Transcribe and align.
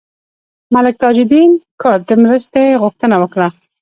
ملک 0.73 0.95
تاج 1.01 1.15
الدین 1.21 1.49
کرد 1.81 2.01
د 2.09 2.11
مرستې 2.23 2.63
غوښتنه 2.83 3.15
وکړه. 3.19 3.47